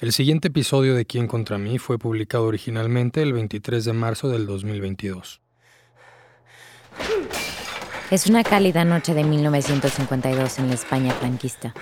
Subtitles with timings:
[0.00, 4.46] El siguiente episodio de Quién contra mí fue publicado originalmente el 23 de marzo del
[4.46, 5.40] 2022.
[8.12, 11.74] Es una cálida noche de 1952 en la España franquista.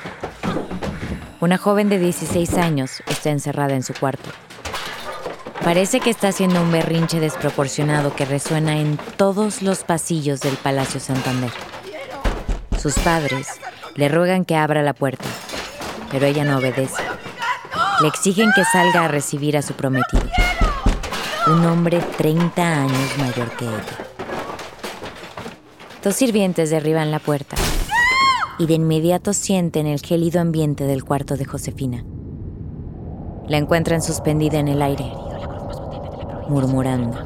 [1.40, 4.30] Una joven de 16 años está encerrada en su cuarto.
[5.62, 11.00] Parece que está haciendo un berrinche desproporcionado que resuena en todos los pasillos del Palacio
[11.00, 11.50] Santander.
[12.80, 13.46] Sus padres
[13.94, 15.26] le ruegan que abra la puerta,
[16.10, 17.05] pero ella no obedece.
[17.98, 20.28] Le exigen que salga a recibir a su prometido,
[21.46, 24.06] un hombre 30 años mayor que ella.
[26.04, 27.56] Dos sirvientes derriban la puerta
[28.58, 32.04] y de inmediato sienten el gélido ambiente del cuarto de Josefina.
[33.48, 35.10] La encuentran suspendida en el aire,
[36.50, 37.18] murmurando.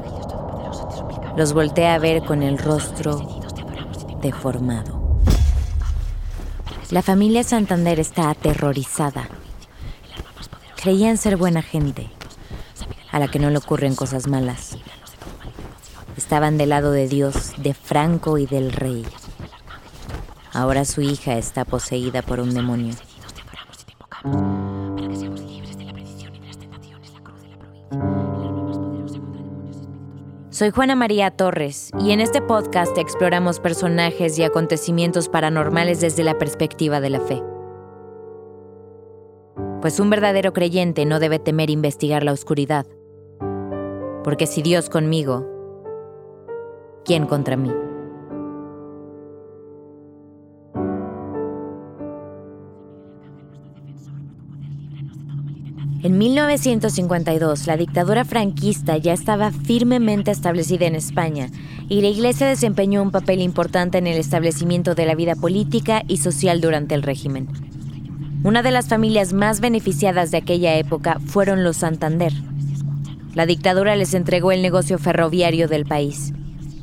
[1.35, 3.41] Los voltea a ver con el rostro
[4.21, 5.19] deformado.
[6.91, 9.27] La familia Santander está aterrorizada
[10.81, 12.09] Creían ser buena gente,
[13.11, 14.79] a la que no le ocurren cosas malas.
[16.17, 19.05] Estaban del lado de Dios, de Franco y del rey.
[20.51, 22.95] Ahora su hija está poseída por un demonio.
[30.49, 36.39] Soy Juana María Torres y en este podcast exploramos personajes y acontecimientos paranormales desde la
[36.39, 37.43] perspectiva de la fe
[39.81, 42.85] pues un verdadero creyente no debe temer investigar la oscuridad.
[44.23, 45.47] Porque si Dios conmigo,
[47.03, 47.71] ¿quién contra mí?
[56.03, 61.49] En 1952, la dictadura franquista ya estaba firmemente establecida en España
[61.89, 66.17] y la Iglesia desempeñó un papel importante en el establecimiento de la vida política y
[66.17, 67.70] social durante el régimen.
[68.43, 72.33] Una de las familias más beneficiadas de aquella época fueron los Santander.
[73.35, 76.33] La dictadura les entregó el negocio ferroviario del país,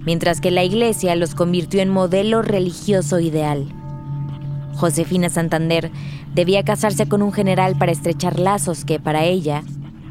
[0.05, 3.67] mientras que la iglesia los convirtió en modelo religioso ideal.
[4.75, 5.91] Josefina Santander
[6.33, 9.65] debía casarse con un general para estrechar lazos que para ella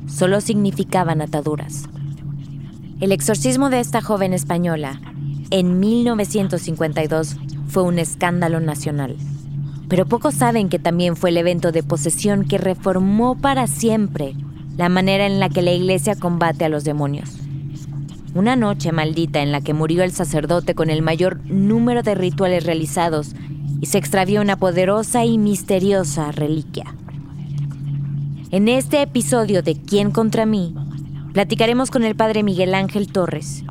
[0.06, 1.86] solo significaban ataduras.
[3.00, 5.00] El exorcismo de esta joven española
[5.50, 7.38] en 1952
[7.70, 9.16] fue un escándalo nacional.
[9.90, 14.34] Pero pocos saben que también fue el evento de posesión que reformó para siempre
[14.76, 17.38] la manera en la que la iglesia combate a los demonios.
[18.36, 22.66] Una noche maldita en la que murió el sacerdote con el mayor número de rituales
[22.66, 23.34] realizados
[23.80, 26.94] y se extravió una poderosa y misteriosa reliquia.
[28.52, 30.76] En este episodio de ¿Quién contra mí?
[31.34, 33.64] platicaremos con el padre Miguel Ángel Torres,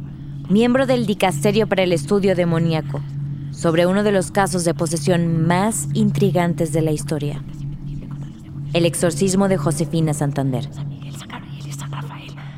[0.48, 3.03] miembro del Dicasterio para el Estudio Demoníaco
[3.56, 7.42] sobre uno de los casos de posesión más intrigantes de la historia.
[8.74, 10.68] El exorcismo de Josefina Santander.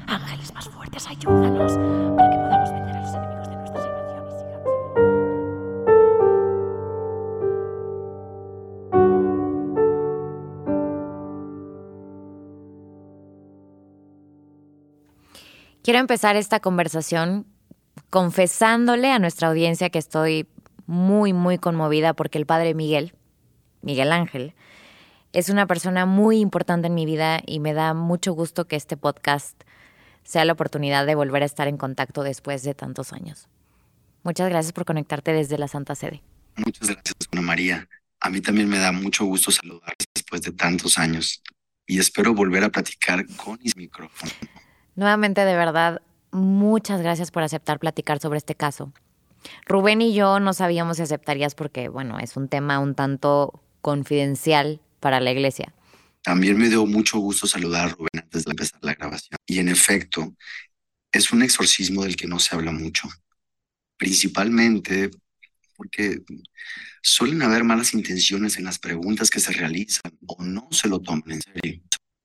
[0.08, 1.72] Ángeles más fuertes, ayúdanos
[2.16, 4.08] para que podamos vencer a los enemigos de nuestra salvación
[15.84, 17.46] Quiero empezar esta conversación
[18.10, 20.48] confesándole a nuestra audiencia que estoy
[20.88, 23.14] muy, muy conmovida porque el padre Miguel,
[23.82, 24.54] Miguel Ángel,
[25.34, 28.96] es una persona muy importante en mi vida y me da mucho gusto que este
[28.96, 29.62] podcast
[30.24, 33.48] sea la oportunidad de volver a estar en contacto después de tantos años.
[34.24, 36.22] Muchas gracias por conectarte desde la Santa Sede.
[36.56, 37.88] Muchas gracias, Ana María.
[38.20, 41.42] A mí también me da mucho gusto saludarles después de tantos años
[41.86, 44.34] y espero volver a platicar con mis micrófonos.
[44.96, 46.00] Nuevamente, de verdad,
[46.32, 48.92] muchas gracias por aceptar platicar sobre este caso.
[49.66, 54.80] Rubén y yo no sabíamos si aceptarías porque, bueno, es un tema un tanto confidencial
[55.00, 55.72] para la iglesia.
[56.22, 59.38] También me dio mucho gusto saludar a Rubén antes de empezar la grabación.
[59.46, 60.34] Y en efecto,
[61.12, 63.08] es un exorcismo del que no se habla mucho,
[63.96, 65.10] principalmente
[65.76, 66.22] porque
[67.02, 71.30] suelen haber malas intenciones en las preguntas que se realizan o no se lo toman
[71.30, 71.80] en serio.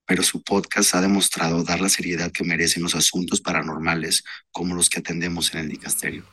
[0.06, 4.90] Pero su podcast ha demostrado dar la seriedad que merecen los asuntos paranormales como los
[4.90, 6.26] que atendemos en el dicasterio.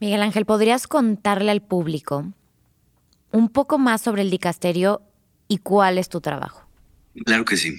[0.00, 2.32] Miguel Ángel, ¿podrías contarle al público
[3.32, 5.02] un poco más sobre el dicasterio
[5.48, 6.68] y cuál es tu trabajo?
[7.24, 7.76] Claro que sí.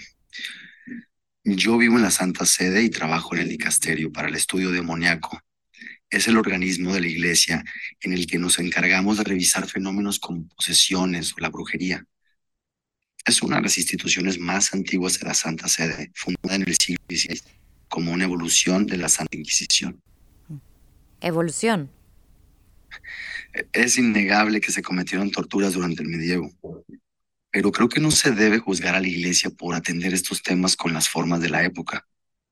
[1.43, 5.39] Yo vivo en la Santa Sede y trabajo en el dicasterio para el estudio demoníaco.
[6.09, 7.63] Es el organismo de la iglesia
[8.01, 12.05] en el que nos encargamos de revisar fenómenos como posesiones o la brujería.
[13.25, 17.03] Es una de las instituciones más antiguas de la Santa Sede, fundada en el siglo
[17.07, 17.41] XVI
[17.87, 20.01] como una evolución de la Santa Inquisición.
[21.21, 21.89] ¿Evolución?
[23.73, 26.51] Es innegable que se cometieron torturas durante el medievo.
[27.51, 30.93] Pero creo que no se debe juzgar a la iglesia por atender estos temas con
[30.93, 32.07] las formas de la época,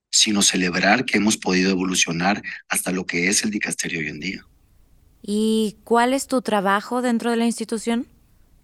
[0.09, 4.45] sino celebrar que hemos podido evolucionar hasta lo que es el dicasterio hoy en día.
[5.21, 8.07] ¿Y cuál es tu trabajo dentro de la institución?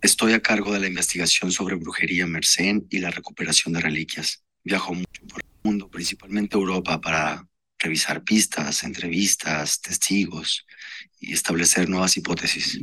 [0.02, 4.44] Estoy a cargo de la investigación sobre brujería mercén y la recuperación de reliquias.
[4.64, 7.48] Viajo mucho por el mundo, principalmente Europa, para
[7.84, 10.66] revisar pistas, entrevistas, testigos
[11.20, 12.80] y establecer nuevas hipótesis.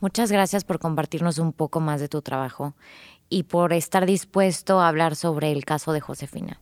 [0.00, 2.76] Muchas gracias por compartirnos un poco más de tu trabajo
[3.28, 6.60] y por estar dispuesto a hablar sobre el caso de Josefina.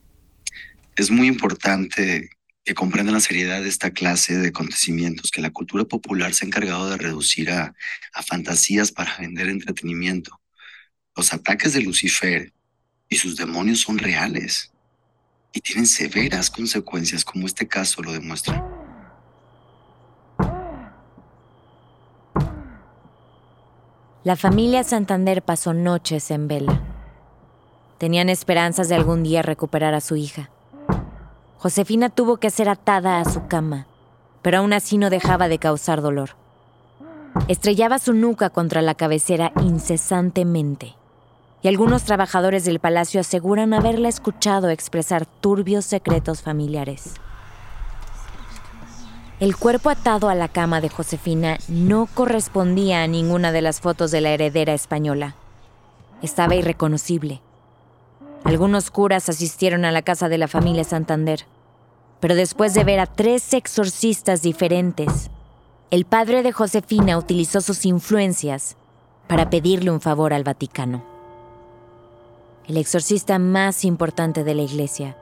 [0.95, 2.31] Es muy importante
[2.65, 6.49] que comprendan la seriedad de esta clase de acontecimientos que la cultura popular se ha
[6.49, 7.75] encargado de reducir a,
[8.13, 10.41] a fantasías para vender entretenimiento.
[11.15, 12.53] Los ataques de Lucifer
[13.09, 14.73] y sus demonios son reales
[15.57, 18.63] y tienen severas consecuencias, como este caso lo demuestra.
[24.23, 26.83] La familia Santander pasó noches en vela.
[27.97, 30.51] Tenían esperanzas de algún día recuperar a su hija.
[31.57, 33.87] Josefina tuvo que ser atada a su cama,
[34.43, 36.37] pero aún así no dejaba de causar dolor.
[37.49, 40.97] Estrellaba su nuca contra la cabecera incesantemente
[41.67, 47.15] y algunos trabajadores del palacio aseguran haberla escuchado expresar turbios secretos familiares.
[49.41, 54.13] El cuerpo atado a la cama de Josefina no correspondía a ninguna de las fotos
[54.13, 55.35] de la heredera española.
[56.23, 57.41] Estaba irreconocible.
[58.45, 61.47] Algunos curas asistieron a la casa de la familia Santander,
[62.21, 65.31] pero después de ver a tres exorcistas diferentes,
[65.91, 68.77] el padre de Josefina utilizó sus influencias
[69.27, 71.16] para pedirle un favor al Vaticano
[72.69, 75.17] el exorcista más importante de la iglesia,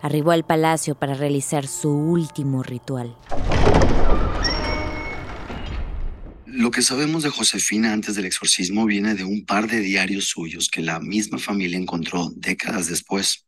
[0.00, 3.14] arribó al palacio para realizar su último ritual.
[6.46, 10.68] Lo que sabemos de Josefina antes del exorcismo viene de un par de diarios suyos
[10.68, 13.46] que la misma familia encontró décadas después.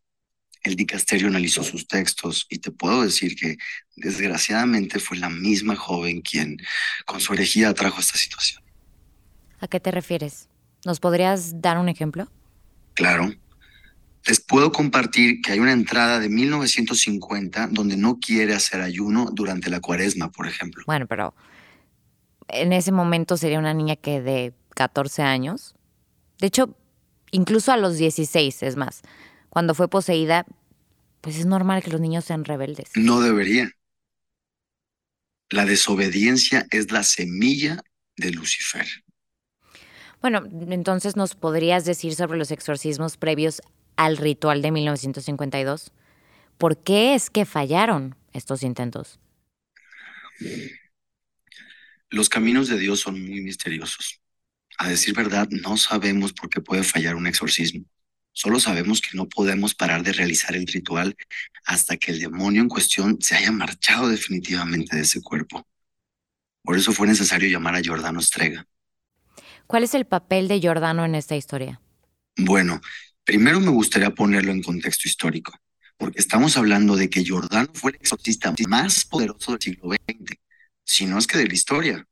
[0.62, 3.56] El dicasterio analizó sus textos y te puedo decir que
[3.96, 6.58] desgraciadamente fue la misma joven quien
[7.06, 8.62] con su herejía trajo esta situación.
[9.58, 10.48] ¿A qué te refieres?
[10.84, 12.28] ¿Nos podrías dar un ejemplo?
[12.94, 13.32] Claro.
[14.24, 19.68] Les puedo compartir que hay una entrada de 1950 donde no quiere hacer ayuno durante
[19.68, 20.84] la cuaresma, por ejemplo.
[20.86, 21.34] Bueno, pero
[22.48, 25.74] en ese momento sería una niña que de 14 años.
[26.38, 26.76] De hecho,
[27.32, 29.02] incluso a los 16, es más.
[29.48, 30.46] Cuando fue poseída,
[31.20, 32.90] pues es normal que los niños sean rebeldes.
[32.94, 33.70] No debería.
[35.50, 37.82] La desobediencia es la semilla
[38.16, 38.86] de Lucifer.
[40.22, 43.60] Bueno, entonces nos podrías decir sobre los exorcismos previos
[43.96, 45.90] al ritual de 1952.
[46.58, 49.18] ¿Por qué es que fallaron estos intentos?
[52.08, 54.20] Los caminos de Dios son muy misteriosos.
[54.78, 57.84] A decir verdad, no sabemos por qué puede fallar un exorcismo.
[58.32, 61.16] Solo sabemos que no podemos parar de realizar el ritual
[61.64, 65.66] hasta que el demonio en cuestión se haya marchado definitivamente de ese cuerpo.
[66.62, 68.66] Por eso fue necesario llamar a Jordano Strega.
[69.72, 71.80] ¿Cuál es el papel de Giordano en esta historia?
[72.36, 72.82] Bueno,
[73.24, 75.54] primero me gustaría ponerlo en contexto histórico,
[75.96, 80.36] porque estamos hablando de que Giordano fue el exorcista más poderoso del siglo XX,
[80.84, 82.06] si no es que de la historia.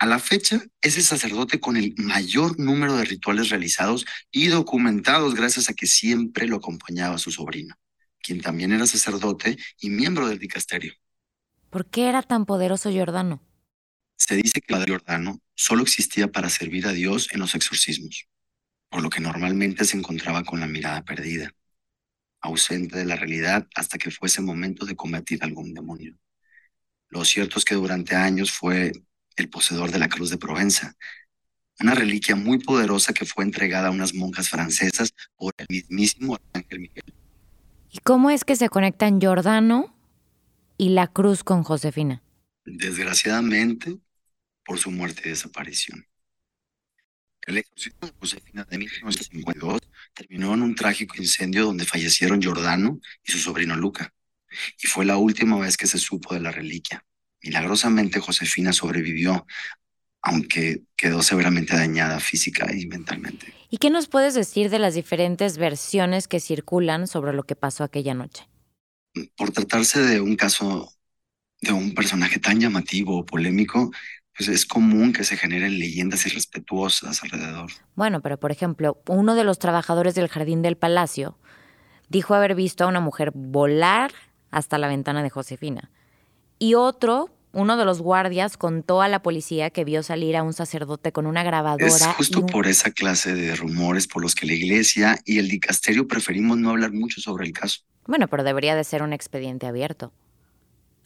[0.00, 5.36] A la fecha, es el sacerdote con el mayor número de rituales realizados y documentados
[5.36, 7.76] gracias a que siempre lo acompañaba su sobrino,
[8.20, 10.94] quien también era sacerdote y miembro del dicasterio.
[11.70, 13.40] ¿Por qué era tan poderoso Giordano?
[14.24, 18.28] Se dice que el padre Giordano solo existía para servir a Dios en los exorcismos,
[18.88, 21.52] por lo que normalmente se encontraba con la mirada perdida,
[22.40, 26.16] ausente de la realidad hasta que fuese momento de combatir algún demonio.
[27.08, 28.92] Lo cierto es que durante años fue
[29.34, 30.94] el poseedor de la cruz de Provenza,
[31.80, 36.78] una reliquia muy poderosa que fue entregada a unas monjas francesas por el mismísimo Ángel
[36.78, 37.12] Miguel.
[37.90, 39.96] ¿Y cómo es que se conectan Giordano
[40.78, 42.22] y la cruz con Josefina?
[42.64, 43.98] Desgraciadamente,
[44.72, 46.06] por su muerte y desaparición.
[47.42, 49.82] El exorcismo de Josefina de 1952
[50.14, 54.14] terminó en un trágico incendio donde fallecieron Giordano y su sobrino Luca,
[54.82, 57.04] y fue la última vez que se supo de la reliquia.
[57.42, 59.46] Milagrosamente Josefina sobrevivió,
[60.22, 63.52] aunque quedó severamente dañada física y mentalmente.
[63.68, 67.84] ¿Y qué nos puedes decir de las diferentes versiones que circulan sobre lo que pasó
[67.84, 68.48] aquella noche?
[69.36, 70.90] Por tratarse de un caso
[71.60, 73.92] de un personaje tan llamativo o polémico,
[74.36, 77.70] pues es común que se generen leyendas irrespetuosas alrededor.
[77.94, 81.38] Bueno, pero por ejemplo, uno de los trabajadores del jardín del palacio
[82.08, 84.12] dijo haber visto a una mujer volar
[84.50, 85.90] hasta la ventana de Josefina.
[86.58, 90.54] Y otro uno de los guardias contó a la policía que vio salir a un
[90.54, 91.86] sacerdote con una grabadora.
[91.86, 96.08] Es justo por esa clase de rumores por los que la iglesia y el dicasterio
[96.08, 97.80] preferimos no hablar mucho sobre el caso.
[98.06, 100.12] Bueno, pero debería de ser un expediente abierto.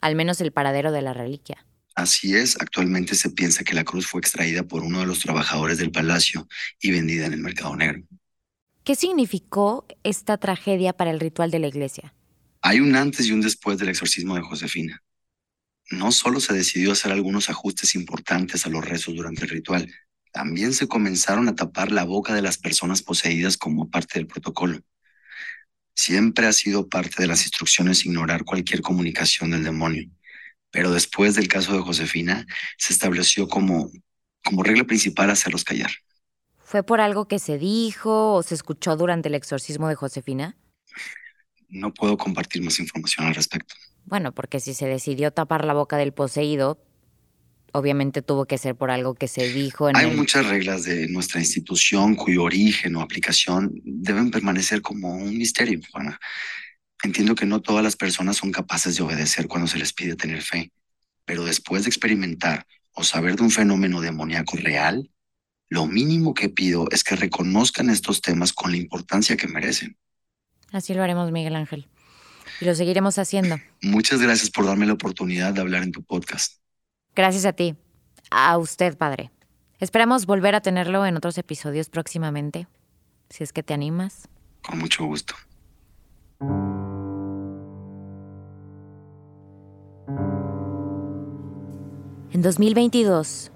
[0.00, 1.66] Al menos el paradero de la reliquia.
[1.96, 5.78] Así es, actualmente se piensa que la cruz fue extraída por uno de los trabajadores
[5.78, 6.46] del palacio
[6.80, 8.04] y vendida en el mercado negro.
[8.84, 12.14] ¿Qué significó esta tragedia para el ritual de la iglesia?
[12.60, 15.02] Hay un antes y un después del exorcismo de Josefina
[15.90, 19.92] no solo se decidió hacer algunos ajustes importantes a los rezos durante el ritual,
[20.32, 24.80] también se comenzaron a tapar la boca de las personas poseídas como parte del protocolo.
[25.94, 30.10] Siempre ha sido parte de las instrucciones ignorar cualquier comunicación del demonio,
[30.76, 33.90] pero después del caso de Josefina se estableció como,
[34.44, 35.90] como regla principal hacerlos callar.
[36.58, 40.54] ¿Fue por algo que se dijo o se escuchó durante el exorcismo de Josefina?
[41.70, 43.74] No puedo compartir más información al respecto.
[44.04, 46.78] Bueno, porque si se decidió tapar la boca del poseído,
[47.72, 51.40] obviamente tuvo que ser por algo que se dijo en Hay muchas reglas de nuestra
[51.40, 56.20] institución cuyo origen o aplicación deben permanecer como un misterio, Juana.
[57.06, 60.42] Entiendo que no todas las personas son capaces de obedecer cuando se les pide tener
[60.42, 60.72] fe,
[61.24, 65.10] pero después de experimentar o saber de un fenómeno demoníaco real,
[65.68, 69.96] lo mínimo que pido es que reconozcan estos temas con la importancia que merecen.
[70.72, 71.88] Así lo haremos, Miguel Ángel
[72.60, 73.56] y lo seguiremos haciendo.
[73.82, 76.60] Muchas gracias por darme la oportunidad de hablar en tu podcast.
[77.14, 77.76] Gracias a ti,
[78.30, 79.30] a usted, padre.
[79.78, 82.66] Esperamos volver a tenerlo en otros episodios próximamente,
[83.30, 84.28] si es que te animas.
[84.62, 85.34] Con mucho gusto.
[92.36, 93.50] En 2022,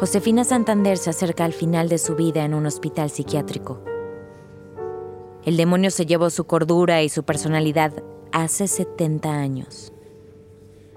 [0.00, 3.82] Josefina Santander se acerca al final de su vida en un hospital psiquiátrico.
[5.44, 7.92] El demonio se llevó su cordura y su personalidad
[8.32, 9.92] hace 70 años.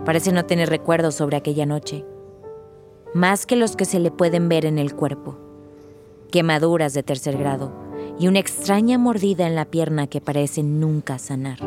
[0.05, 2.05] Parece no tener recuerdos sobre aquella noche,
[3.13, 5.37] más que los que se le pueden ver en el cuerpo.
[6.31, 7.73] Quemaduras de tercer grado
[8.17, 11.59] y una extraña mordida en la pierna que parece nunca sanar.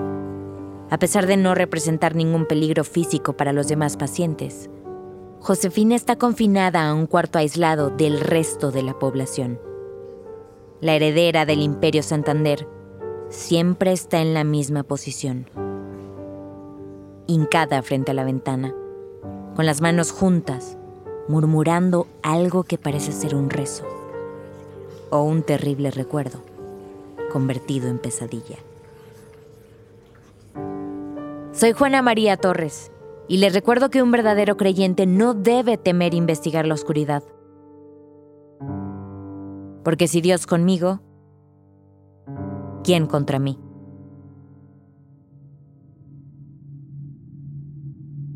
[0.88, 4.70] A pesar de no representar ningún peligro físico para los demás pacientes,
[5.40, 9.58] Josefina está confinada a un cuarto aislado del resto de la población
[10.80, 12.66] la heredera del Imperio Santander,
[13.28, 15.46] siempre está en la misma posición,
[17.26, 18.74] hincada frente a la ventana,
[19.54, 20.78] con las manos juntas,
[21.28, 23.84] murmurando algo que parece ser un rezo
[25.10, 26.40] o un terrible recuerdo
[27.30, 28.56] convertido en pesadilla.
[31.52, 32.90] Soy Juana María Torres
[33.30, 37.22] y les recuerdo que un verdadero creyente no debe temer investigar la oscuridad
[39.82, 41.00] porque si Dios conmigo,
[42.84, 43.58] ¿quién contra mí?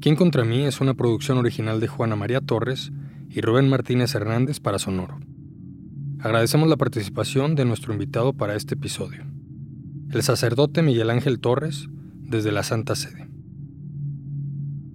[0.00, 2.92] ¿Quién contra mí es una producción original de Juana María Torres
[3.30, 5.18] y Rubén Martínez Hernández para Sonoro.
[6.20, 9.24] Agradecemos la participación de nuestro invitado para este episodio,
[10.10, 11.88] el sacerdote Miguel Ángel Torres,
[12.20, 13.23] desde la Santa Sede.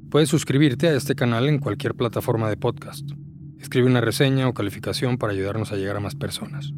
[0.09, 3.07] Puedes suscribirte a este canal en cualquier plataforma de podcast.
[3.59, 6.73] Escribe una reseña o calificación para ayudarnos a llegar a más personas.